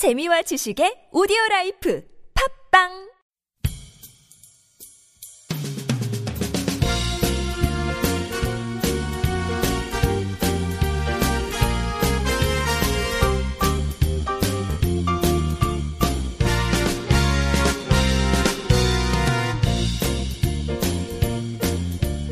재미와 0.00 0.40
지식의 0.40 1.12
오디오 1.12 1.36
라이프 1.50 2.02
팝빵 2.72 2.88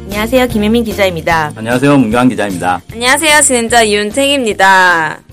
안녕하세요. 0.04 0.46
김혜민 0.48 0.84
기자입니다. 0.84 1.52
안녕하세요. 1.54 1.98
문경환 1.98 2.30
기자입니다. 2.30 2.80
안녕하세요. 2.90 3.42
진행자 3.42 3.90
윤택입니다. 3.90 5.27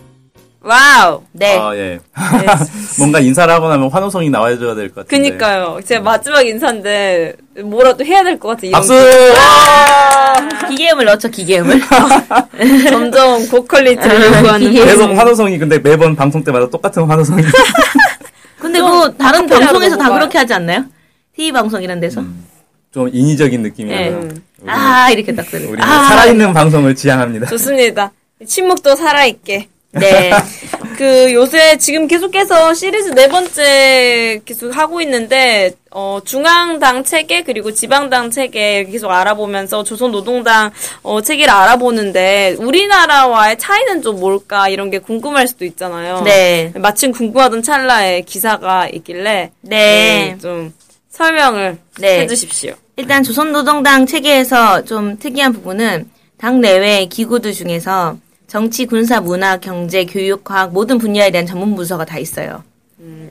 와우. 0.65 1.21
네. 1.31 1.57
아, 1.59 1.75
예. 1.75 1.99
뭔가 2.97 3.19
인사를 3.19 3.53
하고 3.53 3.69
나면 3.69 3.89
환호성이 3.91 4.31
나와줘야 4.31 4.73
될 4.73 4.89
것 4.89 5.07
같은데. 5.07 5.29
그니까요. 5.29 5.79
제가 5.85 6.01
마지막 6.01 6.41
인사인데 6.45 7.33
뭐라도 7.63 8.03
해야 8.03 8.23
될 8.23 8.39
것 8.39 8.49
같아. 8.59 8.67
박수! 8.71 8.93
기계음을 10.67 11.05
넣죠, 11.05 11.29
기계음을. 11.29 11.79
점점 12.89 13.47
고퀄리티를 13.47 14.25
요구하는. 14.25 14.59
기계- 14.71 14.85
계속 14.85 15.11
환호성이 15.15 15.59
근데 15.59 15.77
매번 15.77 16.15
방송 16.15 16.43
때마다 16.43 16.67
똑같은 16.69 17.03
환호성이. 17.05 17.43
근데 18.59 18.79
뭐 18.81 19.07
다른 19.11 19.45
방송에서 19.45 19.97
다. 19.97 20.09
그렇게 20.11 20.39
하지 20.39 20.53
않나요? 20.55 20.85
TV 21.35 21.51
방송 21.51 21.83
이런 21.83 21.99
데서. 21.99 22.23
좀 22.91 23.07
인위적인 23.13 23.61
느낌이라서. 23.61 24.03
네. 24.19 24.29
우리- 24.61 24.71
아, 24.71 25.11
이렇게 25.11 25.35
딱 25.35 25.45
들어요. 25.47 25.67
우리는 25.69 25.83
아, 25.87 26.07
살아있는 26.07 26.53
방송을 26.53 26.95
지향합니다. 26.95 27.45
좋습니다. 27.47 28.11
침묵도 28.47 28.95
살아있게. 28.95 29.67
네. 29.99 30.31
그 30.97 31.33
요새 31.33 31.77
지금 31.77 32.07
계속해서 32.07 32.73
시리즈 32.73 33.09
네 33.09 33.27
번째 33.27 34.41
계속 34.45 34.75
하고 34.75 35.01
있는데 35.01 35.71
어 35.91 36.19
중앙당 36.23 37.03
체계 37.03 37.43
그리고 37.43 37.73
지방당 37.73 38.31
체계 38.31 38.85
계속 38.85 39.11
알아보면서 39.11 39.83
조선노동당 39.83 40.71
어 41.03 41.21
체계를 41.21 41.53
알아보는데 41.53 42.55
우리나라와의 42.59 43.57
차이는 43.57 44.01
좀 44.01 44.19
뭘까 44.19 44.69
이런 44.69 44.89
게 44.89 44.99
궁금할 44.99 45.47
수도 45.47 45.65
있잖아요. 45.65 46.21
네. 46.23 46.71
마침 46.75 47.11
궁금하던 47.11 47.61
찰나에 47.61 48.21
기사가 48.21 48.87
있길래 48.89 49.51
네. 49.61 50.37
좀 50.41 50.73
설명을 51.09 51.77
네. 51.99 52.21
해주십시오. 52.21 52.73
일단 52.97 53.23
조선노동당 53.23 54.05
체계에서 54.05 54.85
좀 54.85 55.17
특이한 55.19 55.51
부분은 55.53 56.09
당 56.37 56.61
내외 56.61 57.05
기구들 57.05 57.53
중에서 57.53 58.17
정치, 58.47 58.85
군사, 58.85 59.19
문화, 59.19 59.57
경제, 59.57 60.05
교육, 60.05 60.43
과학 60.43 60.71
모든 60.71 60.97
분야에 60.97 61.31
대한 61.31 61.45
전문 61.45 61.75
부서가 61.75 62.05
다 62.05 62.19
있어요. 62.19 62.63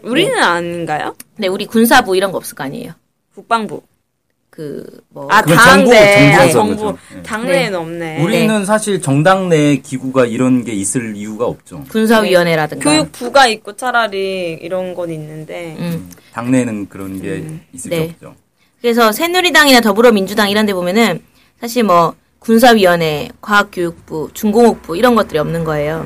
우리는 0.03 0.37
아닌가요? 0.39 1.15
근데 1.35 1.49
우리 1.49 1.67
군사부 1.67 2.17
이런 2.17 2.31
거 2.33 2.39
없을 2.39 2.55
거 2.55 2.65
아니에요. 2.65 2.93
국방부. 3.35 3.83
그 4.51 4.87
뭐. 5.09 5.27
아 5.31 5.43
그건 5.43 5.57
당내. 5.57 5.85
정부, 5.85 5.95
아, 5.95 6.07
정부에서 6.07 6.53
정부. 6.53 6.77
그렇죠. 6.77 6.99
네. 7.13 7.23
당내에는 7.25 7.79
없네. 7.79 8.23
우리는 8.23 8.65
사실 8.65 9.03
정당 9.03 9.49
내 9.49 9.77
기구가 9.79 10.27
이런 10.27 10.65
게 10.65 10.73
있을 10.73 11.17
이유가 11.17 11.47
없죠. 11.47 11.85
군사위원회라든가. 11.89 12.89
교육부가 12.89 13.49
있고 13.49 13.75
차라리 13.75 14.59
이런 14.63 14.95
건 14.95 15.11
있는데 15.11 15.75
음. 15.81 16.09
당내는 16.33 16.89
그런 16.89 17.21
게 17.21 17.45
있을 17.73 17.91
네. 17.91 17.99
게 17.99 18.05
없죠. 18.13 18.37
그래서 18.81 19.11
새누리당이나 19.11 19.81
더불어민주당 19.81 20.51
이런 20.51 20.67
데 20.67 20.73
보면은 20.75 21.21
사실 21.61 21.83
뭐 21.83 22.15
군사위원회, 22.45 23.31
과학교육부, 23.41 24.31
중공업부 24.35 24.97
이런 24.97 25.15
것들이 25.15 25.39
없는 25.39 25.65
거예요. 25.65 26.05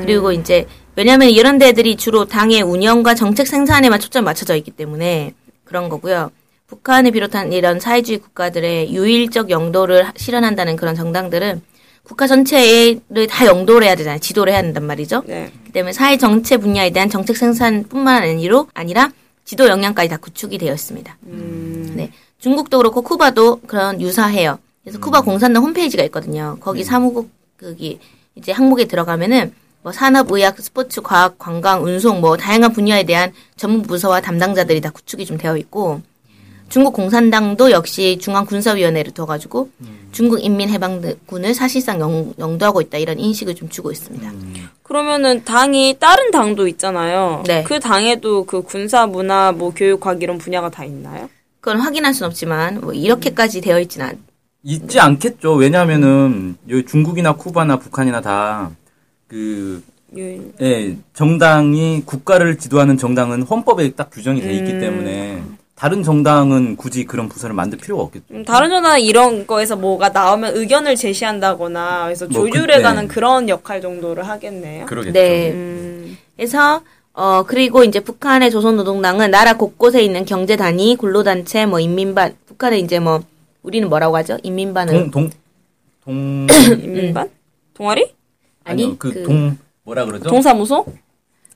그리고 0.00 0.30
이제 0.32 0.66
왜냐하면 0.94 1.30
이런 1.30 1.58
데들이 1.58 1.96
주로 1.96 2.24
당의 2.24 2.62
운영과 2.62 3.14
정책 3.14 3.46
생산에만 3.48 3.98
초점 3.98 4.24
맞춰져 4.24 4.54
있기 4.56 4.70
때문에 4.70 5.34
그런 5.64 5.88
거고요. 5.88 6.30
북한을 6.68 7.10
비롯한 7.10 7.52
이런 7.52 7.80
사회주의 7.80 8.18
국가들의 8.18 8.94
유일적 8.94 9.50
영도를 9.50 10.06
실현한다는 10.16 10.76
그런 10.76 10.94
정당들은 10.94 11.60
국가 12.04 12.26
전체를 12.26 13.26
다 13.28 13.46
영도를 13.46 13.86
해야 13.86 13.94
되잖아요. 13.94 14.20
지도를 14.20 14.52
해야 14.52 14.62
된단 14.62 14.84
말이죠. 14.84 15.22
네. 15.26 15.52
그 15.66 15.72
때문에 15.72 15.92
사회 15.92 16.16
정체 16.16 16.56
분야에 16.56 16.90
대한 16.90 17.10
정책 17.10 17.36
생산뿐만 17.36 18.22
아니로 18.22 18.68
아니라 18.74 19.10
지도 19.44 19.68
역량까지 19.68 20.08
다 20.08 20.16
구축이 20.16 20.58
되어 20.58 20.74
있습니다. 20.74 21.16
네. 21.22 22.10
중국도 22.38 22.78
그렇고 22.78 23.02
쿠바도 23.02 23.60
그런 23.66 24.00
유사해요. 24.00 24.58
그래서 24.82 24.98
쿠바 24.98 25.22
공산당 25.22 25.62
홈페이지가 25.62 26.02
있거든요. 26.04 26.56
거기 26.60 26.84
사무국 26.84 27.30
거기 27.58 27.98
이제 28.34 28.52
항목에 28.52 28.86
들어가면은 28.86 29.52
뭐 29.82 29.92
산업, 29.92 30.30
의학, 30.30 30.58
스포츠, 30.60 31.00
과학, 31.00 31.38
관광, 31.38 31.82
운송 31.82 32.20
뭐 32.20 32.36
다양한 32.36 32.72
분야에 32.72 33.04
대한 33.04 33.32
전문 33.56 33.82
부서와 33.82 34.20
담당자들이 34.20 34.80
다 34.80 34.90
구축이 34.90 35.26
좀 35.26 35.38
되어 35.38 35.56
있고 35.56 36.00
중국 36.68 36.94
공산당도 36.94 37.70
역시 37.70 38.18
중앙 38.20 38.46
군사위원회를 38.46 39.12
둬가지고 39.12 39.68
중국 40.10 40.42
인민해방군을 40.42 41.54
사실상 41.54 42.00
영, 42.00 42.32
영도하고 42.38 42.80
있다 42.80 42.98
이런 42.98 43.18
인식을 43.18 43.54
좀 43.54 43.68
주고 43.68 43.92
있습니다. 43.92 44.32
그러면은 44.82 45.44
당이 45.44 45.96
다른 46.00 46.30
당도 46.30 46.66
있잖아요. 46.68 47.42
네. 47.46 47.62
그 47.64 47.78
당에도 47.78 48.44
그 48.44 48.62
군사, 48.62 49.06
문화, 49.06 49.52
뭐 49.52 49.72
교육, 49.74 50.00
과학 50.00 50.22
이런 50.22 50.38
분야가 50.38 50.70
다 50.70 50.84
있나요? 50.84 51.28
그건 51.60 51.80
확인할 51.80 52.14
수는 52.14 52.28
없지만 52.28 52.80
뭐 52.80 52.92
이렇게까지 52.92 53.60
되어 53.60 53.78
있지는 53.80 54.06
않. 54.06 54.31
있지 54.64 55.00
않겠죠. 55.00 55.54
왜냐하면은 55.54 56.56
여기 56.68 56.84
중국이나 56.86 57.32
쿠바나 57.34 57.78
북한이나 57.78 58.20
다그 58.20 59.82
유- 60.16 60.52
예, 60.60 60.96
정당이 61.14 62.02
국가를 62.04 62.58
지도하는 62.58 62.96
정당은 62.96 63.42
헌법에 63.42 63.92
딱 63.92 64.10
규정이 64.10 64.40
돼 64.40 64.48
음. 64.50 64.54
있기 64.54 64.78
때문에 64.78 65.42
다른 65.74 66.02
정당은 66.04 66.76
굳이 66.76 67.04
그런 67.04 67.28
부서를 67.28 67.54
만들 67.56 67.78
필요가 67.78 68.02
없겠죠. 68.04 68.24
음, 68.30 68.44
다른 68.44 68.68
전화 68.68 68.98
이런 68.98 69.46
거에서 69.46 69.74
뭐가 69.74 70.10
나오면 70.10 70.56
의견을 70.56 70.94
제시한다거나 70.96 72.04
그래서 72.04 72.28
뭐 72.28 72.42
그- 72.44 72.50
조율해가는 72.50 73.02
네. 73.02 73.08
그런 73.08 73.48
역할 73.48 73.80
정도를 73.80 74.28
하겠네요. 74.28 74.86
그러겠죠. 74.86 75.12
네. 75.14 75.50
음, 75.52 76.16
그래서 76.36 76.82
어 77.14 77.42
그리고 77.46 77.82
이제 77.82 77.98
북한의 78.00 78.50
조선노동당은 78.52 79.30
나라 79.32 79.54
곳곳에 79.54 80.02
있는 80.02 80.24
경제 80.24 80.56
단위, 80.56 80.94
근로단체, 80.96 81.66
뭐 81.66 81.80
인민반, 81.80 82.34
북한에 82.46 82.78
이제 82.78 83.00
뭐 83.00 83.22
우리는 83.62 83.88
뭐라고 83.88 84.16
하죠? 84.18 84.38
인민반은 84.42 85.10
동, 85.10 85.30
동, 86.04 86.46
동, 86.46 86.46
인민반? 86.82 87.28
동아리? 87.74 88.12
아니 88.64 88.84
아니요, 88.84 88.96
그, 88.98 89.22
동, 89.22 89.56
뭐라 89.84 90.04
그러죠? 90.04 90.28
동사무소? 90.28 90.84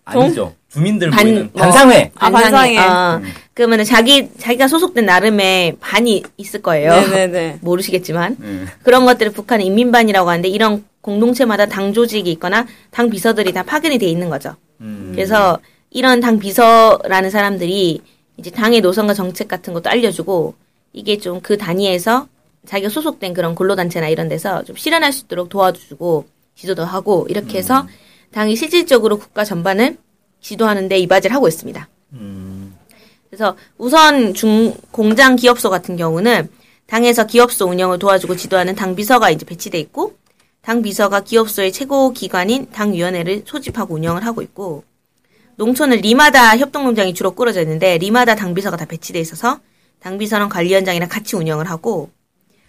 아니죠. 0.04 0.54
주민들 0.68 1.10
반- 1.10 1.24
모이는 1.26 1.50
뭐- 1.52 1.62
반상회. 1.62 2.12
아, 2.14 2.30
반상회. 2.30 2.78
어, 2.78 3.20
그러면은 3.54 3.84
자기 3.84 4.28
자기가 4.38 4.68
소속된 4.68 5.04
나름의 5.04 5.78
반이 5.80 6.22
있을 6.36 6.62
거예요. 6.62 6.92
네네네. 6.94 7.58
모르시겠지만 7.62 8.36
예. 8.40 8.64
그런 8.84 9.04
것들을 9.04 9.32
북한은 9.32 9.64
인민반이라고 9.64 10.30
하는데 10.30 10.48
이런 10.48 10.84
공동체마다 11.00 11.66
당 11.66 11.92
조직이 11.92 12.30
있거나 12.32 12.66
당 12.92 13.10
비서들이 13.10 13.52
다 13.52 13.64
파견이 13.64 13.98
돼 13.98 14.06
있는 14.06 14.28
거죠. 14.28 14.54
음. 14.80 15.10
그래서 15.12 15.58
이런 15.90 16.20
당 16.20 16.38
비서라는 16.38 17.30
사람들이 17.30 18.00
이제 18.36 18.50
당의 18.50 18.80
노선과 18.82 19.14
정책 19.14 19.48
같은 19.48 19.72
것도 19.74 19.90
알려주고 19.90 20.54
이게 20.96 21.18
좀 21.18 21.40
그 21.42 21.56
단위에서 21.56 22.26
자기가 22.66 22.88
소속된 22.88 23.34
그런 23.34 23.54
근로단체나 23.54 24.08
이런 24.08 24.28
데서 24.28 24.64
좀 24.64 24.74
실현할 24.74 25.12
수 25.12 25.24
있도록 25.26 25.48
도와주고 25.48 26.26
지도도 26.56 26.84
하고 26.84 27.26
이렇게 27.28 27.58
해서 27.58 27.86
당이 28.32 28.56
실질적으로 28.56 29.18
국가 29.18 29.44
전반을 29.44 29.98
지도하는데 30.40 30.98
이바지를 30.98 31.34
하고 31.36 31.46
있습니다. 31.46 31.88
음. 32.14 32.74
그래서 33.28 33.56
우선 33.78 34.34
중 34.34 34.74
공장 34.90 35.36
기업소 35.36 35.70
같은 35.70 35.96
경우는 35.96 36.48
당에서 36.86 37.26
기업소 37.26 37.66
운영을 37.66 37.98
도와주고 37.98 38.36
지도하는 38.36 38.74
당 38.74 38.96
비서가 38.96 39.30
이제 39.30 39.44
배치돼 39.44 39.78
있고 39.78 40.16
당 40.62 40.82
비서가 40.82 41.20
기업소의 41.20 41.72
최고 41.72 42.12
기관인 42.12 42.70
당 42.70 42.92
위원회를 42.92 43.42
소집하고 43.44 43.94
운영을 43.94 44.24
하고 44.24 44.42
있고 44.42 44.84
농촌은 45.56 45.98
리마다 45.98 46.56
협동농장이 46.56 47.14
주로 47.14 47.34
꾸려져 47.34 47.60
있는데 47.62 47.98
리마다 47.98 48.34
당 48.34 48.54
비서가 48.54 48.76
다 48.76 48.86
배치돼 48.86 49.20
있어서 49.20 49.60
당 50.06 50.18
비서랑 50.18 50.48
관리위원장이랑 50.48 51.08
같이 51.08 51.34
운영을 51.34 51.68
하고 51.68 52.10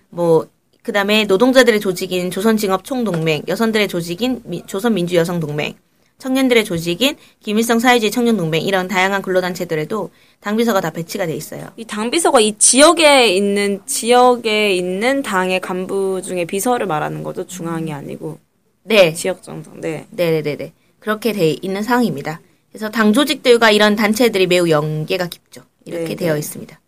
뭐 0.09 0.47
그다음에 0.81 1.25
노동자들의 1.25 1.79
조직인 1.79 2.31
조선직업총동맹, 2.31 3.44
여성들의 3.47 3.87
조직인 3.89 4.41
미- 4.43 4.65
조선민주여성동맹, 4.65 5.75
청년들의 6.17 6.65
조직인 6.65 7.15
김일성 7.39 7.77
사회주의 7.77 8.09
청년동맹 8.09 8.63
이런 8.63 8.87
다양한 8.87 9.21
근로단체들에도 9.21 10.09
당비서가 10.39 10.81
다 10.81 10.89
배치가 10.89 11.27
돼 11.27 11.35
있어요. 11.35 11.67
이 11.77 11.85
당 11.85 12.09
비서가 12.09 12.39
이 12.39 12.57
지역에 12.57 13.27
있는 13.27 13.81
지역에 13.85 14.71
있는 14.73 15.21
당의 15.21 15.59
간부 15.59 16.23
중에 16.23 16.45
비서를 16.45 16.87
말하는 16.87 17.21
거죠. 17.21 17.45
중앙이 17.45 17.93
아니고 17.93 18.39
네, 18.81 19.13
지역 19.13 19.43
정당. 19.43 19.79
네. 19.79 20.07
네 20.09 20.31
네네네 20.41 20.73
그렇게 20.97 21.33
돼 21.33 21.51
있는 21.61 21.83
상황입니다. 21.83 22.41
그래서 22.71 22.89
당 22.89 23.13
조직들과 23.13 23.69
이런 23.69 23.95
단체들이 23.95 24.47
매우 24.47 24.67
연계가 24.67 25.27
깊죠. 25.27 25.61
이렇게 25.85 26.07
네, 26.07 26.15
되어 26.15 26.33
네. 26.33 26.39
있습니다. 26.39 26.79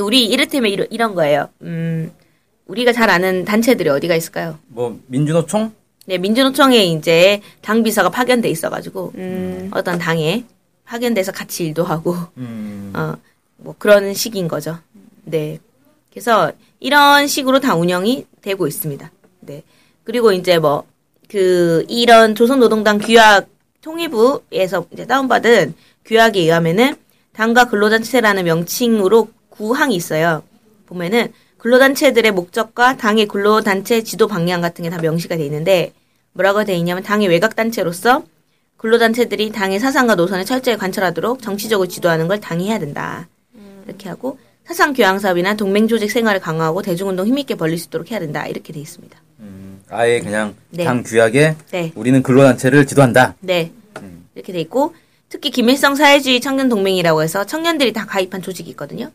우리 0.00 0.26
이를테면 0.26 0.70
이런, 0.70 0.86
이런 0.90 1.14
거예요. 1.14 1.48
음, 1.62 2.12
우리가 2.66 2.92
잘 2.92 3.10
아는 3.10 3.44
단체들이 3.44 3.88
어디가 3.88 4.14
있을까요? 4.14 4.58
뭐 4.68 4.98
민주노총? 5.06 5.72
네, 6.06 6.18
민주노총에 6.18 6.84
이제 6.84 7.40
당 7.60 7.82
비서가 7.82 8.10
파견돼 8.10 8.48
있어가지고 8.48 9.12
음. 9.16 9.70
어떤 9.72 9.98
당에 9.98 10.44
파견돼서 10.84 11.32
같이 11.32 11.66
일도 11.66 11.84
하고 11.84 12.16
음. 12.36 12.92
어, 12.96 13.14
뭐 13.56 13.74
그런 13.78 14.14
식인 14.14 14.48
거죠. 14.48 14.78
네. 15.24 15.58
그래서 16.10 16.52
이런 16.80 17.26
식으로 17.26 17.60
다 17.60 17.74
운영이 17.74 18.26
되고 18.40 18.66
있습니다. 18.66 19.10
네. 19.40 19.62
그리고 20.04 20.32
이제 20.32 20.58
뭐 20.58 20.92
그 21.32 21.86
이런 21.88 22.34
조선노동당 22.34 22.98
규약 22.98 23.48
통일부에서 23.80 24.86
이제 24.92 25.06
다운받은 25.06 25.74
규약에 26.04 26.40
의하면은 26.40 26.94
당과 27.32 27.68
근로단체라는 27.70 28.44
명칭으로 28.44 29.30
구항이 29.56 29.94
있어요. 29.94 30.42
보면은 30.86 31.32
근로단체들의 31.58 32.32
목적과 32.32 32.96
당의 32.96 33.26
근로단체 33.26 34.02
지도 34.02 34.26
방향 34.26 34.60
같은 34.60 34.82
게 34.82 34.90
다 34.90 34.98
명시가 34.98 35.36
돼 35.36 35.44
있는데 35.44 35.92
뭐라고 36.32 36.64
돼 36.64 36.74
있냐면 36.74 37.02
당의 37.02 37.28
외곽단체로서 37.28 38.24
근로단체들이 38.78 39.52
당의 39.52 39.78
사상과 39.78 40.16
노선을 40.16 40.44
철저히 40.44 40.76
관철하도록 40.76 41.40
정치적으로 41.40 41.86
지도하는 41.86 42.26
걸 42.26 42.40
당이 42.40 42.68
해야 42.68 42.78
된다. 42.80 43.28
이렇게 43.86 44.08
하고 44.08 44.38
사상 44.64 44.92
교양 44.92 45.18
사업이나 45.18 45.54
동맹 45.54 45.86
조직 45.86 46.10
생활을 46.10 46.40
강화하고 46.40 46.82
대중운동 46.82 47.26
힘있게 47.26 47.54
벌릴 47.54 47.78
수 47.78 47.86
있도록 47.88 48.10
해야 48.10 48.18
된다. 48.18 48.46
이렇게 48.46 48.72
돼 48.72 48.80
있습니다. 48.80 49.16
아예 49.90 50.20
그냥 50.20 50.54
네. 50.70 50.84
당 50.84 51.02
규약에 51.02 51.54
네. 51.70 51.92
우리는 51.94 52.22
근로단체를 52.22 52.86
지도한다. 52.86 53.34
네. 53.40 53.70
이렇게 54.34 54.52
돼 54.52 54.60
있고 54.60 54.94
특히 55.28 55.50
김일성 55.50 55.94
사회주의 55.94 56.40
청년 56.40 56.68
동맹이라고 56.68 57.22
해서 57.22 57.44
청년들이 57.44 57.92
다 57.92 58.06
가입한 58.06 58.42
조직이 58.42 58.70
있거든요. 58.70 59.10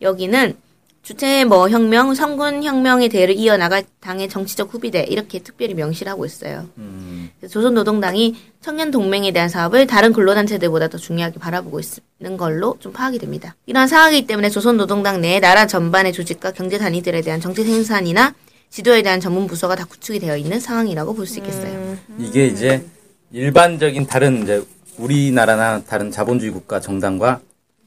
여기는 0.00 0.54
주체 1.02 1.44
뭐 1.44 1.68
혁명, 1.70 2.14
성군 2.14 2.62
혁명의 2.62 3.08
대를 3.08 3.34
이어나갈 3.34 3.84
당의 4.00 4.28
정치적 4.28 4.72
후비대 4.74 5.04
이렇게 5.08 5.38
특별히 5.38 5.72
명시를 5.74 6.12
하고 6.12 6.26
있어요. 6.26 6.66
음. 6.76 7.30
조선노동당이 7.48 8.36
청년 8.60 8.90
동맹에 8.90 9.32
대한 9.32 9.48
사업을 9.48 9.86
다른 9.86 10.12
근로단체들보다 10.12 10.88
더 10.88 10.98
중요하게 10.98 11.38
바라보고 11.38 11.80
있는 12.20 12.36
걸로 12.36 12.76
좀 12.80 12.92
파악이 12.92 13.18
됩니다. 13.18 13.56
이러한 13.64 13.88
상황이기 13.88 14.26
때문에 14.26 14.50
조선노동당 14.50 15.22
내 15.22 15.40
나라 15.40 15.66
전반의 15.66 16.12
조직과 16.12 16.52
경제 16.52 16.76
단위들에 16.76 17.22
대한 17.22 17.40
정치 17.40 17.64
생산이나 17.64 18.34
지도에 18.68 19.00
대한 19.00 19.20
전문 19.20 19.46
부서가 19.46 19.74
다 19.76 19.86
구축이 19.86 20.18
되어 20.20 20.36
있는 20.36 20.60
상황이라고 20.60 21.14
볼 21.14 21.26
수 21.26 21.38
있겠어요. 21.38 21.96
이게 22.18 22.46
이제 22.46 22.84
일반적인 23.32 24.06
다른 24.06 24.42
이제 24.42 24.62
우리나라나 24.98 25.82
다른 25.84 26.10
자본주의 26.10 26.50
국가 26.52 26.78
정당과 26.78 27.40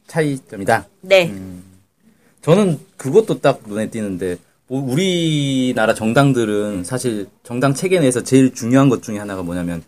차이점이다. 0.07 0.88
네. 1.01 1.27
음. 1.30 1.63
저는 2.43 2.77
그것도 2.97 3.39
딱 3.39 3.61
눈에 3.65 3.89
띄는데 3.89 4.37
뭐 4.67 4.81
우리나라 4.81 5.93
정당들은 5.93 6.83
사실 6.83 7.27
정당 7.43 7.73
체계 7.73 7.99
내에서 7.99 8.21
제일 8.21 8.53
중요한 8.53 8.89
것 8.89 9.01
중에 9.01 9.17
하나가 9.17 9.43
뭐냐면 9.43 9.81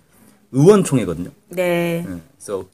의원총회거든요. 0.51 1.29
네. 1.49 2.05
예. 2.07 2.19
그래서 2.37 2.65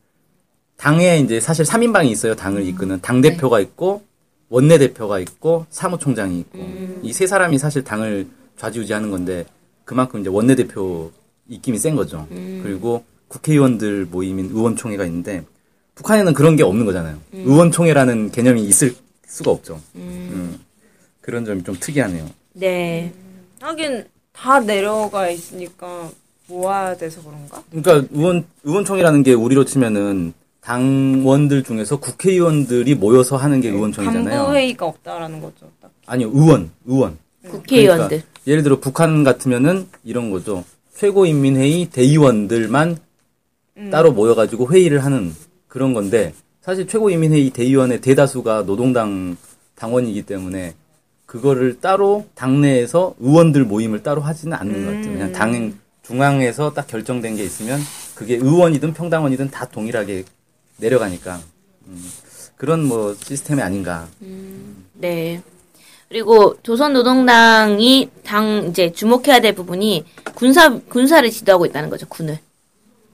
당에 0.77 1.19
이제 1.19 1.39
사실 1.39 1.65
3인방이 1.65 2.09
있어요. 2.11 2.35
당을 2.35 2.65
이끄는 2.67 3.01
당 3.01 3.21
대표가 3.21 3.59
있고 3.59 4.03
원내 4.49 4.77
대표가 4.77 5.19
있고 5.19 5.65
사무총장이 5.69 6.39
있고 6.41 6.59
이세 7.01 7.25
사람이 7.25 7.57
사실 7.57 7.83
당을 7.83 8.27
좌지우지하는 8.57 9.09
건데 9.09 9.45
그만큼 9.83 10.21
이제 10.21 10.29
원내 10.29 10.55
대표 10.55 11.11
입김이 11.49 11.79
센 11.79 11.95
거죠. 11.95 12.27
그리고 12.29 13.03
국회의원들 13.29 14.07
모임인 14.11 14.47
의원총회가 14.47 15.05
있는데 15.05 15.43
북한에는 15.95 16.33
그런 16.33 16.55
게 16.55 16.63
없는 16.63 16.85
거잖아요. 16.85 17.17
의원총회라는 17.33 18.31
개념이 18.31 18.63
있을 18.63 18.95
수가 19.31 19.51
없죠. 19.51 19.79
음. 19.95 20.59
그런 21.21 21.45
점이 21.45 21.63
좀 21.63 21.75
특이하네요. 21.79 22.29
네. 22.53 23.13
하긴 23.61 24.05
다 24.33 24.59
내려가 24.59 25.29
있으니까 25.29 26.09
모아야 26.47 26.97
돼서 26.97 27.21
그런가? 27.23 27.63
그러니까 27.69 28.07
의원 28.11 28.45
의원총회라는 28.63 29.23
게 29.23 29.33
우리로 29.33 29.63
치면은 29.63 30.33
당원들 30.59 31.63
중에서 31.63 31.97
국회의원들이 31.99 32.95
모여서 32.95 33.37
하는 33.37 33.61
게 33.61 33.69
의원총회잖아요. 33.69 34.29
당부 34.37 34.53
회의가 34.55 34.85
없다라는 34.85 35.39
거죠. 35.41 35.71
딱. 35.81 35.91
아니요, 36.05 36.29
의원, 36.33 36.69
의원. 36.85 37.17
국회의원들. 37.47 38.07
그러니까 38.07 38.27
예를 38.47 38.63
들어 38.63 38.79
북한 38.79 39.23
같으면은 39.23 39.87
이런 40.03 40.29
거죠. 40.29 40.63
최고인민회의 40.95 41.87
대의원들만 41.89 42.97
따로 43.91 44.11
모여가지고 44.11 44.71
회의를 44.71 45.03
하는 45.03 45.33
그런 45.67 45.93
건데 45.93 46.33
사실 46.61 46.87
최고인민회의 46.87 47.49
대의원의 47.49 48.01
대다수가 48.01 48.65
노동당 48.65 49.35
당원이기 49.75 50.23
때문에 50.23 50.75
그거를 51.25 51.79
따로 51.79 52.27
당내에서 52.35 53.15
의원들 53.19 53.63
모임을 53.65 54.03
따로 54.03 54.21
하지는 54.21 54.55
않는 54.57 54.85
것 54.85 54.91
같아요. 54.91 55.13
그냥 55.13 55.31
당 55.31 55.79
중앙에서 56.03 56.73
딱 56.73 56.87
결정된 56.87 57.35
게 57.35 57.43
있으면 57.43 57.79
그게 58.13 58.35
의원이든 58.35 58.93
평당원이든 58.93 59.49
다 59.49 59.65
동일하게 59.65 60.25
내려가니까 60.77 61.39
음, 61.87 62.11
그런 62.57 62.83
뭐 62.83 63.15
시스템이 63.15 63.61
아닌가. 63.61 64.07
네. 64.93 65.41
그리고 66.09 66.57
조선노동당이 66.61 68.09
당 68.23 68.67
이제 68.69 68.91
주목해야 68.91 69.39
될 69.39 69.55
부분이 69.55 70.03
군사 70.35 70.77
군사를 70.77 71.27
지도하고 71.31 71.65
있다는 71.65 71.89
거죠. 71.89 72.07
군을 72.07 72.37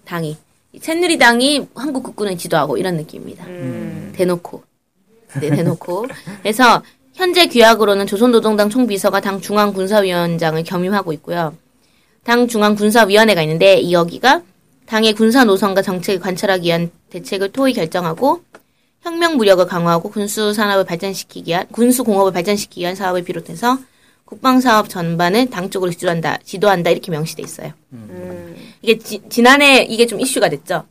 당이 0.06 0.32
이 0.32 0.38
새누리당이 0.82 1.68
한국 1.76 2.04
국군을 2.04 2.38
지도하고 2.38 2.78
이런 2.78 2.96
느낌입니다. 2.98 3.46
대놓고 4.14 4.64
네 5.42 5.50
대놓고 5.50 6.06
그래서 6.42 6.82
현재 7.14 7.48
규약으로는 7.48 8.08
조선노동당 8.08 8.70
총비서가 8.70 9.20
당 9.22 9.42
중앙군사위원장을 9.42 10.64
겸임하고 10.64 11.14
있고요. 11.14 11.56
당 12.24 12.48
중앙군사위원회가 12.48 13.42
있는데 13.44 13.78
이 13.78 13.94
여기가 13.94 14.42
당의 14.86 15.14
군사 15.14 15.44
노선과 15.44 15.82
정책을 15.82 16.20
관찰하기 16.20 16.68
위한 16.68 16.92
대책을 17.10 17.52
토의 17.52 17.74
결정하고 17.74 18.42
혁명 19.02 19.38
무력을 19.38 19.66
강화하고 19.66 20.10
군수 20.10 20.54
산업을 20.54 20.86
발전시키기 20.86 21.50
위한 21.50 21.68
군수 21.72 22.04
공업을 22.04 22.32
발전시키기 22.32 22.82
위한 22.82 22.96
사업을 22.96 23.24
비롯해서 23.24 23.78
국방 24.26 24.60
사업 24.60 24.90
전반을 24.90 25.50
당 25.50 25.70
쪽으로 25.70 25.92
지도한다, 25.92 26.40
지도한다 26.44 26.90
이렇게 26.90 27.12
명시돼 27.12 27.42
있어요. 27.44 27.72
이게 28.88 28.98
지, 29.00 29.22
지난해 29.30 29.84
이게 29.84 30.06
좀 30.08 30.22
이슈가 30.22 30.48
됐죠. 30.48 30.86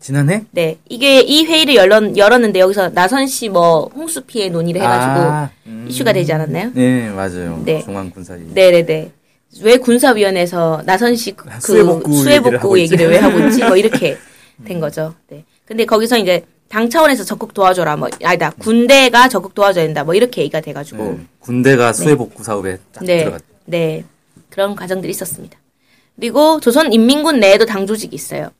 지난해? 0.00 0.44
네, 0.50 0.78
이게 0.88 1.20
이 1.20 1.44
회의를 1.44 1.76
열었, 1.76 2.16
열었는데 2.16 2.58
여기서 2.58 2.88
나선 2.90 3.28
씨 3.28 3.48
뭐 3.48 3.88
홍수 3.94 4.22
피해 4.22 4.48
논의를 4.48 4.80
해가지고 4.80 5.12
아, 5.30 5.50
음. 5.66 5.86
이슈가 5.88 6.12
되지 6.12 6.32
않았나요? 6.32 6.72
네, 6.74 7.08
맞아요. 7.10 7.62
네. 7.64 7.80
중앙군사위. 7.84 8.46
네네네. 8.52 9.12
왜 9.62 9.76
군사위원회에서 9.76 10.82
나선 10.84 11.14
씨그 11.14 11.48
수해복구 11.60 12.10
얘기를 12.10 12.22
수해복구 12.24 12.80
얘기를 12.80 13.06
왜 13.08 13.14
있지? 13.16 13.22
하고 13.24 13.38
있지? 13.46 13.64
뭐 13.64 13.76
이렇게 13.76 14.16
된 14.64 14.80
거죠. 14.80 15.14
네. 15.28 15.44
근데 15.64 15.84
거기서 15.84 16.18
이제 16.18 16.44
당 16.68 16.90
차원에서 16.90 17.22
적극 17.22 17.54
도와줘라. 17.54 17.96
뭐 17.96 18.08
아니다. 18.24 18.50
군대가 18.58 19.28
적극 19.28 19.54
도와줘야 19.54 19.84
된다. 19.84 20.02
뭐 20.02 20.14
이렇게 20.14 20.40
얘기가 20.40 20.60
돼가지고 20.60 21.04
네, 21.04 21.20
군대가 21.38 21.92
수해복구 21.92 22.42
사업에 22.42 22.78
딱 22.92 23.04
네, 23.04 23.18
들어갔죠. 23.18 23.44
네 23.66 24.04
그런 24.50 24.74
과정들이 24.74 25.10
있었습니다. 25.12 25.56
그리고 26.16 26.60
조선인민군 26.60 27.40
내에도 27.40 27.64
당 27.66 27.86
조직이 27.86 28.14
있어요. 28.14 28.50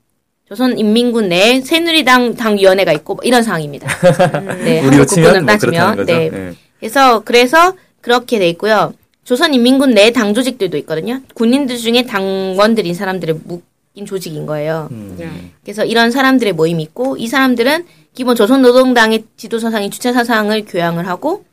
조선인민군 0.49 1.29
내에 1.29 1.61
새누리당 1.61 2.35
당위원회가 2.35 2.93
있고 2.93 3.15
뭐 3.15 3.25
이런 3.25 3.43
상황입니다. 3.43 3.89
네, 4.65 4.85
우리로 4.87 5.07
치면 5.07 5.47
뭐 5.47 5.57
그렇다는 5.57 5.97
거죠. 5.97 6.05
네. 6.13 6.31
네. 6.31 6.53
그래서 6.81 7.21
그래서 7.21 7.75
그렇게 8.01 8.39
돼 8.39 8.49
있고요. 8.51 8.93
조선인민군 9.25 9.95
내 9.95 10.11
당 10.11 10.35
조직들도 10.35 10.77
있거든요. 10.79 11.21
군인들 11.35 11.77
중에 11.79 12.03
당원들인 12.07 12.95
사람들의 12.95 13.41
묶인 13.45 14.05
조직인 14.05 14.47
거예요. 14.47 14.89
음. 14.91 15.53
그래서 15.63 15.85
이런 15.85 16.11
사람들의 16.11 16.53
모임이 16.55 16.83
있고 16.83 17.17
이 17.17 17.29
사람들은 17.29 17.87
기본 18.15 18.35
조선노동당의 18.37 19.25
지도 19.37 19.59
사상이 19.59 19.89
주체 19.91 20.13
사상을 20.13 20.65
교양을 20.67 21.07
하고 21.07 21.45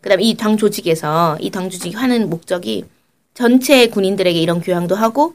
그다음에 0.00 0.22
이당 0.22 0.56
조직에서 0.56 1.36
이 1.40 1.50
당 1.50 1.68
조직이 1.68 1.94
하는 1.96 2.30
목적이 2.30 2.84
전체 3.34 3.88
군인들에게 3.88 4.40
이런 4.40 4.60
교양도 4.60 4.94
하고 4.94 5.34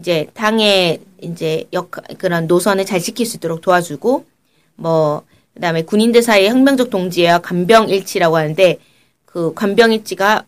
이제 0.00 0.26
당의 0.34 1.00
이제 1.20 1.64
역 1.72 1.90
그런 2.18 2.46
노선을 2.46 2.86
잘 2.86 3.00
지킬 3.00 3.26
수 3.26 3.36
있도록 3.36 3.60
도와주고 3.60 4.24
뭐 4.76 5.22
그다음에 5.54 5.82
군인들 5.82 6.22
사이의 6.22 6.48
혁명적 6.48 6.88
동지와 6.88 7.40
관병 7.40 7.90
일치라고 7.90 8.36
하는데 8.36 8.78
그 9.26 9.52
관병 9.54 9.92
일치가 9.92 10.44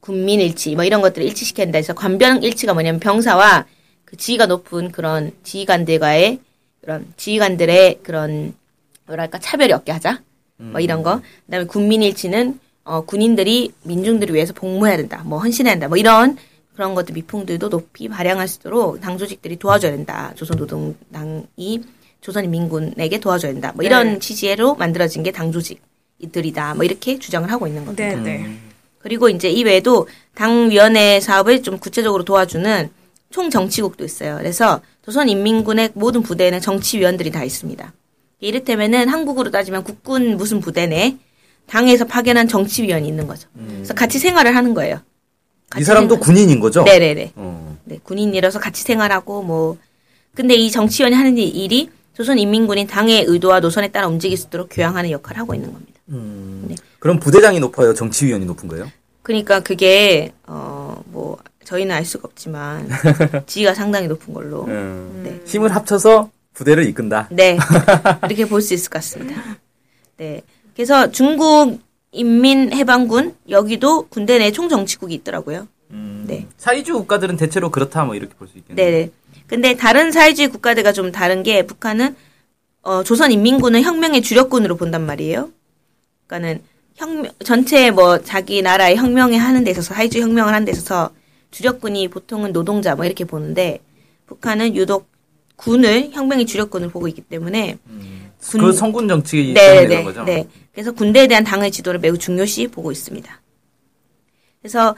군민 0.00 0.40
일치 0.40 0.74
뭐 0.74 0.84
이런 0.84 1.00
것들을 1.00 1.26
일치시켜야 1.26 1.66
된다 1.66 1.76
해서 1.78 1.94
관병 1.94 2.42
일치가 2.42 2.74
뭐냐면 2.74 3.00
병사와 3.00 3.66
그 4.04 4.16
지위가 4.16 4.46
높은 4.46 4.90
그런 4.90 5.32
지휘관들과의 5.44 6.40
그런 6.80 7.06
지휘관들의 7.16 8.00
그런 8.02 8.54
뭐랄까 9.06 9.38
차별이 9.38 9.72
없게 9.72 9.92
하자. 9.92 10.20
뭐 10.58 10.80
이런 10.80 11.02
거. 11.02 11.20
그다음에 11.46 11.66
군민 11.66 12.02
일치는 12.02 12.58
어 12.84 13.04
군인들이 13.04 13.72
민중들을 13.82 14.34
위해서 14.34 14.52
복무해야 14.52 14.96
된다. 14.96 15.22
뭐 15.24 15.38
헌신해야 15.38 15.74
된다. 15.74 15.88
뭐 15.88 15.96
이런 15.96 16.36
그런 16.76 16.94
것들 16.94 17.14
미풍들도 17.14 17.70
높이 17.70 18.06
발양할 18.08 18.46
수 18.46 18.58
있도록 18.60 19.00
당 19.00 19.16
조직들이 19.18 19.56
도와줘야 19.56 19.90
된다 19.90 20.32
조선노동당이 20.36 21.80
조선인민군에게 22.20 23.18
도와줘야 23.18 23.52
된다 23.52 23.72
뭐 23.74 23.84
이런 23.84 24.20
취지로 24.20 24.74
만들어진 24.74 25.22
게 25.22 25.32
당 25.32 25.50
조직들이다 25.52 26.74
뭐 26.74 26.84
이렇게 26.84 27.18
주장을 27.18 27.50
하고 27.50 27.66
있는 27.66 27.84
겁니다. 27.84 28.08
네, 28.08 28.16
네. 28.16 28.58
그리고 28.98 29.28
이제 29.28 29.48
이 29.50 29.64
외에도 29.64 30.06
당 30.34 30.68
위원회 30.70 31.20
사업을 31.20 31.62
좀 31.62 31.78
구체적으로 31.78 32.24
도와주는 32.24 32.90
총정치국도 33.30 34.04
있어요. 34.04 34.36
그래서 34.38 34.80
조선인민군의 35.02 35.90
모든 35.94 36.22
부대에는 36.22 36.60
정치위원들이 36.60 37.30
다 37.30 37.42
있습니다. 37.44 37.92
이를테면은 38.40 39.08
한국으로 39.08 39.50
따지면 39.50 39.84
국군 39.84 40.36
무슨 40.36 40.60
부대네 40.60 41.16
당에서 41.66 42.04
파견한 42.04 42.48
정치위원이 42.48 43.06
있는 43.08 43.26
거죠. 43.26 43.48
그래서 43.54 43.94
같이 43.94 44.18
생활을 44.18 44.54
하는 44.54 44.74
거예요. 44.74 45.00
이 45.78 45.82
사람도 45.84 46.20
군인인 46.20 46.60
거죠? 46.60 46.84
네네네. 46.84 47.32
어. 47.36 47.76
네, 47.84 47.98
군인이라서 48.02 48.60
같이 48.60 48.82
생활하고 48.82 49.42
뭐 49.42 49.76
근데 50.34 50.54
이 50.54 50.70
정치위원이 50.70 51.14
하는 51.14 51.36
일이 51.38 51.90
조선인민군이 52.14 52.86
당의 52.86 53.24
의도와 53.26 53.60
노선에 53.60 53.88
따라 53.88 54.06
움직일 54.06 54.36
수 54.38 54.46
있도록 54.46 54.68
교양하는 54.70 55.10
역할을 55.10 55.38
하고 55.40 55.54
있는 55.54 55.72
겁니다. 55.72 55.92
그럼 56.98 57.18
부대장이 57.20 57.60
높아요? 57.60 57.94
정치위원이 57.94 58.44
높은 58.46 58.68
거예요? 58.68 58.90
그러니까 59.22 59.60
그게 59.60 60.32
어 60.46 60.76
뭐 61.12 61.38
저희는 61.64 61.94
알 61.94 62.04
수가 62.04 62.26
없지만 62.28 62.88
지위가 63.46 63.74
상당히 63.74 64.06
높은 64.06 64.32
걸로 64.32 64.64
음. 64.66 65.22
네. 65.24 65.40
힘을 65.44 65.74
합쳐서 65.74 66.30
부대를 66.54 66.86
이끈다. 66.88 67.28
네 67.30 67.58
이렇게 68.26 68.46
볼 68.46 68.60
수 68.62 68.72
있을 68.74 68.88
것 68.90 68.98
같습니다. 68.98 69.42
네 70.16 70.42
그래서 70.74 71.10
중국 71.10 71.80
인민해방군 72.16 73.36
여기도 73.50 74.06
군대 74.08 74.38
내 74.38 74.50
총정치국이 74.50 75.14
있더라고요. 75.16 75.68
네. 76.26 76.46
사이주 76.56 76.94
국가들은 76.94 77.36
대체로 77.36 77.70
그렇다 77.70 78.04
뭐 78.04 78.14
이렇게 78.16 78.34
볼 78.34 78.48
수 78.48 78.58
있겠네요. 78.58 78.84
네네. 78.90 79.10
근데 79.46 79.76
다른 79.76 80.10
사회주의 80.10 80.48
국가들과 80.48 80.92
좀 80.92 81.12
다른 81.12 81.42
게 81.44 81.64
북한은 81.64 82.16
어, 82.82 83.02
조선인민군은 83.04 83.82
혁명의 83.82 84.22
주력군으로 84.22 84.76
본단 84.76 85.06
말이에요. 85.06 85.50
그러니까는 86.26 86.62
혁명 86.96 87.30
전체 87.44 87.90
뭐 87.90 88.22
자기 88.22 88.62
나라의 88.62 88.96
혁명에 88.96 89.36
하는 89.36 89.62
데 89.62 89.70
있어서 89.70 89.94
사회주의 89.94 90.22
혁명을 90.24 90.52
하는 90.52 90.64
데 90.64 90.72
있어서 90.72 91.10
주력군이 91.52 92.08
보통은 92.08 92.52
노동자 92.52 92.96
뭐 92.96 93.04
이렇게 93.04 93.24
보는데 93.24 93.80
북한은 94.26 94.74
유독 94.74 95.08
군을 95.56 96.10
혁명의 96.12 96.46
주력군을 96.46 96.90
보고 96.90 97.06
있기 97.08 97.20
때문에 97.22 97.78
군- 98.50 98.60
그 98.60 98.72
성군 98.72 99.08
정치 99.08 99.52
네, 99.54 99.86
네, 99.86 100.02
거죠? 100.02 100.22
네. 100.24 100.46
그래서 100.72 100.92
군대에 100.92 101.26
대한 101.26 101.42
당의 101.44 101.70
지도를 101.70 102.00
매우 102.00 102.16
중요시 102.18 102.68
보고 102.68 102.92
있습니다. 102.92 103.40
그래서 104.62 104.94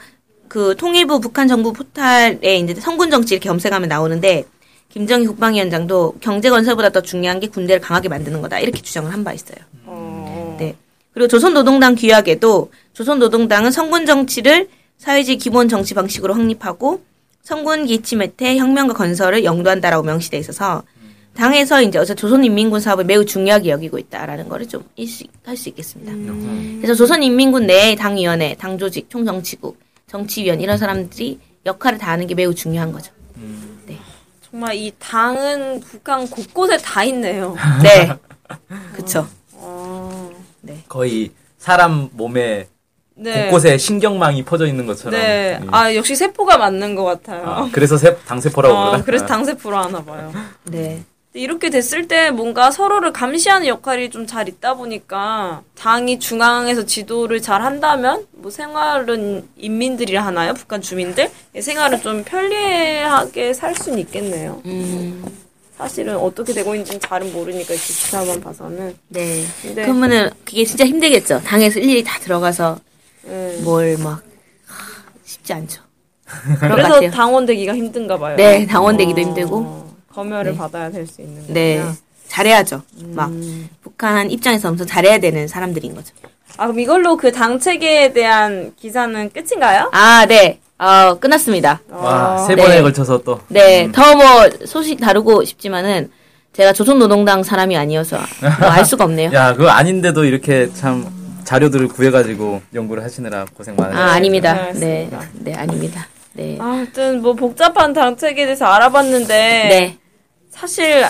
그 0.47 0.75
통일부 0.77 1.19
북한 1.19 1.47
정부 1.47 1.73
포탈에 1.73 2.57
이제 2.57 2.73
성군 2.75 3.11
정치 3.11 3.35
이렇게 3.35 3.49
검색하면 3.49 3.87
나오는데 3.87 4.45
김정희 4.89 5.27
국방위원장도 5.27 6.15
경제 6.21 6.49
건설보다 6.49 6.89
더 6.89 7.01
중요한 7.01 7.39
게 7.39 7.47
군대를 7.47 7.79
강하게 7.81 8.09
만드는 8.09 8.41
거다 8.41 8.59
이렇게 8.59 8.81
주장을 8.81 9.11
한 9.13 9.23
바 9.23 9.33
있어요. 9.33 9.57
네. 10.57 10.75
그리고 11.13 11.27
조선노동당 11.27 11.95
규약에도 11.95 12.71
조선노동당은 12.93 13.71
성군 13.71 14.05
정치를 14.05 14.67
사회주의 14.97 15.37
기본 15.37 15.69
정치 15.69 15.93
방식으로 15.93 16.33
확립하고 16.33 17.03
성군 17.43 17.85
기침 17.85 18.21
혜태 18.21 18.57
혁명과 18.57 18.93
건설을 18.95 19.43
영도한다라고 19.43 20.03
명시돼 20.03 20.37
있어서 20.39 20.83
당에서 21.39 21.81
이제 21.81 21.97
어제 21.97 22.13
조선인민군 22.13 22.81
사업을 22.81 23.05
매우 23.05 23.25
중요하게 23.25 23.69
여기고 23.69 23.97
있다라는 23.97 24.49
거를 24.49 24.67
좀 24.67 24.83
인식할 24.97 25.55
수 25.55 25.69
있겠습니다. 25.69 26.11
그래서 26.81 26.95
조선인민군 26.95 27.65
내의 27.65 27.95
당위원회, 27.95 28.55
당조직, 28.55 29.09
총정치국, 29.09 29.79
정치위원 30.07 30.59
이런 30.59 30.77
사람들이 30.77 31.39
역할을 31.65 31.97
다하는 31.97 32.27
게 32.27 32.35
매우 32.35 32.53
중요한 32.53 32.91
거죠. 32.91 33.13
정말 34.51 34.75
이 34.75 34.91
당은 34.97 35.79
북한 35.81 36.27
곳곳에 36.27 36.77
다 36.77 37.03
있네요. 37.03 37.55
네, 37.83 38.11
그렇죠. 38.93 39.27
어, 39.53 40.31
거의 40.87 41.31
사람 41.59 42.09
몸에 42.13 42.67
네. 43.13 43.43
곳곳에 43.43 43.77
신경망이 43.77 44.43
퍼져 44.43 44.65
있는 44.65 44.87
것처럼. 44.87 45.19
네. 45.19 45.59
음. 45.61 45.67
아, 45.71 45.93
역시 45.93 46.15
세포가 46.15 46.57
맞는 46.57 46.95
것 46.95 47.03
같아요. 47.03 47.43
아, 47.45 47.69
그래서 47.71 47.95
세, 47.97 48.15
당세포라고 48.25 48.73
어, 48.73 48.85
그러나? 48.85 49.03
그래서 49.03 49.25
당세포로 49.27 49.77
하나 49.77 50.03
봐요. 50.03 50.33
네, 50.63 51.03
이렇게 51.33 51.69
됐을 51.69 52.07
때 52.07 52.31
뭔가 52.31 52.71
서로를 52.71 53.13
감시하는 53.13 53.67
역할이 53.67 54.09
좀 54.09 54.25
잘 54.25 54.49
있다 54.49 54.73
보니까 54.75 55.61
당이 55.75 56.19
중앙에서 56.19 56.85
지도를 56.85 57.41
잘 57.41 57.61
한다면 57.61 58.25
뭐 58.31 58.49
생활은 58.51 59.47
인민들이라 59.57 60.25
하나요? 60.25 60.53
북한 60.53 60.81
주민들? 60.81 61.29
예, 61.55 61.61
생활은 61.61 62.01
좀 62.01 62.23
편리하게 62.23 63.53
살 63.53 63.75
수는 63.75 63.99
있겠네요. 63.99 64.61
음, 64.65 65.23
사실은 65.77 66.17
어떻게 66.17 66.51
되고 66.53 66.73
있는지는 66.73 66.99
잘은 66.99 67.31
모르니까 67.31 67.73
이렇게 67.73 67.87
기사만 67.87 68.41
봐서는. 68.41 68.95
네. 69.07 69.43
근데 69.61 69.83
그러면은 69.83 70.29
그게 70.43 70.65
진짜 70.65 70.85
힘들겠죠. 70.85 71.41
당에서 71.45 71.79
일일이 71.79 72.03
다 72.03 72.19
들어가서 72.19 72.79
예. 73.27 73.59
뭘막 73.63 74.21
쉽지 75.25 75.53
않죠. 75.53 75.81
그래서. 76.59 77.09
당원 77.11 77.45
되기가 77.45 77.75
힘든가 77.75 78.17
봐요. 78.17 78.35
네, 78.35 78.65
당원 78.65 78.97
되기도 78.97 79.21
어, 79.21 79.23
힘들고. 79.23 79.88
검열을 80.19 80.51
네. 80.51 80.57
받아야 80.57 80.91
될 80.91 81.07
수 81.07 81.21
있는 81.21 81.43
네, 81.47 81.77
거구나. 81.77 81.95
잘해야죠. 82.27 82.81
막 83.15 83.31
북한 83.81 84.29
입장에서 84.29 84.69
엄청 84.69 84.85
잘해야 84.85 85.17
되는 85.19 85.47
사람들인 85.47 85.95
거죠. 85.95 86.13
아 86.57 86.65
그럼 86.67 86.79
이걸로 86.79 87.15
그 87.17 87.31
당 87.31 87.59
체계에 87.59 88.11
대한 88.13 88.73
기사는 88.79 89.31
끝인가요? 89.31 89.89
아, 89.93 90.25
네. 90.27 90.59
어, 90.77 91.15
끝났습니다. 91.19 91.81
와, 91.89 92.35
어. 92.35 92.47
세 92.47 92.55
네. 92.55 92.63
번에 92.63 92.81
걸쳐서 92.81 93.21
또. 93.23 93.39
네, 93.47 93.89
더뭐 93.91 94.49
소식 94.65 94.99
다루고 94.99 95.43
싶지만은 95.45 96.11
제가 96.53 96.73
조선노동당 96.73 97.43
사람이 97.43 97.75
아니어서 97.77 98.17
뭐 98.59 98.69
알 98.69 98.85
수가 98.85 99.05
없네요. 99.05 99.31
야, 99.35 99.53
그거 99.53 99.69
아닌데도 99.69 100.23
이렇게 100.25 100.71
참 100.73 101.07
자료들을 101.45 101.87
구해가지고 101.89 102.61
연구를 102.73 103.03
하시느라 103.03 103.45
고생 103.53 103.75
많으셨어요. 103.75 104.05
아, 104.05 104.11
아닙니다. 104.13 104.71
네. 104.73 105.09
네, 105.33 105.53
아닙니다. 105.55 106.07
네. 106.33 106.57
아무튼 106.59 107.21
뭐 107.21 107.33
복잡한 107.33 107.91
당 107.93 108.15
체계에 108.15 108.45
대해서 108.45 108.65
알아봤는데 108.65 109.27
네. 109.27 109.97
사실 110.49 111.05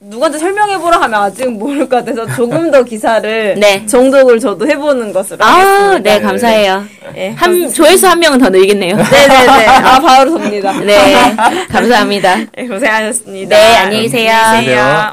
누구한테 0.00 0.38
설명해보라 0.38 1.00
하면 1.02 1.22
아직은 1.22 1.58
모를 1.58 1.88
것 1.88 2.04
같아서 2.04 2.24
조금 2.34 2.70
더 2.70 2.84
기사를 2.84 3.54
네. 3.58 3.84
정독을 3.84 4.38
저도 4.38 4.66
해보는 4.68 5.12
것으로 5.12 5.44
아, 5.44 5.48
하겠습니다. 5.48 5.98
네, 5.98 6.20
감사해요. 6.20 6.84
네, 7.14 7.30
한, 7.30 7.72
조회수 7.72 8.06
한 8.06 8.18
명은 8.20 8.38
더 8.38 8.48
늘겠네요. 8.48 8.96
네네네. 8.96 9.66
아 9.66 9.98
바로 10.00 10.38
섭니다. 10.38 10.72
네, 10.80 11.34
감사합니다. 11.68 12.36
네, 12.54 12.68
고생하셨습니다. 12.68 13.56
네, 13.56 13.76
안녕히 13.76 14.02
계세요. 14.04 14.32
안녕히. 14.32 14.66
계세요. 14.66 15.12